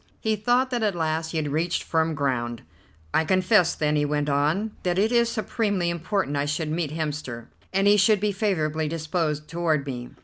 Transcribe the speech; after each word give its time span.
He 0.19 0.35
thought 0.35 0.71
that 0.71 0.81
at 0.81 0.95
last 0.95 1.29
he 1.29 1.37
had 1.37 1.49
reached 1.51 1.83
firm 1.83 2.15
ground. 2.15 2.63
"I 3.13 3.23
confess, 3.23 3.75
then," 3.75 3.95
he 3.95 4.03
went 4.03 4.29
on, 4.29 4.71
"that 4.81 4.97
it 4.97 5.11
is 5.11 5.29
supremely 5.29 5.91
important 5.91 6.35
I 6.35 6.45
should 6.45 6.71
meet 6.71 6.89
Hemster, 6.89 7.49
and 7.71 7.85
he 7.85 7.97
should 7.97 8.19
be 8.19 8.31
favourably 8.31 8.87
disposed 8.87 9.47
toward 9.47 9.85
me. 9.85 10.09